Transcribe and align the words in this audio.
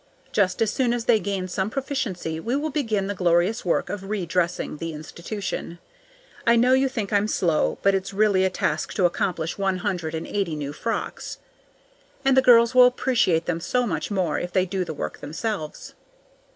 Just 0.31 0.63
as 0.63 0.71
soon 0.71 0.93
as 0.95 1.05
they 1.05 1.19
gain 1.19 1.47
some 1.47 1.69
proficiency 1.69 2.39
we 2.39 2.55
will 2.55 2.71
begin 2.71 3.05
the 3.05 3.13
glorious 3.13 3.63
work 3.63 3.87
of 3.87 4.09
redressing 4.09 4.77
the 4.77 4.93
institution. 4.93 5.77
I 6.43 6.55
know 6.55 6.73
you 6.73 6.89
think 6.89 7.13
I'm 7.13 7.27
slow, 7.27 7.77
but 7.83 7.93
it's 7.93 8.11
really 8.11 8.43
a 8.43 8.49
task 8.49 8.95
to 8.95 9.05
accomplish 9.05 9.59
one 9.59 9.77
hundred 9.85 10.15
and 10.15 10.25
eighty 10.25 10.55
new 10.55 10.73
frocks. 10.73 11.37
And 12.25 12.35
the 12.35 12.41
girls 12.41 12.73
will 12.73 12.87
appreciate 12.87 13.45
them 13.45 13.59
so 13.59 13.85
much 13.85 14.09
more 14.09 14.39
if 14.39 14.51
they 14.51 14.65
do 14.65 14.83
the 14.83 14.95
work 14.95 15.19
themselves. 15.19 15.93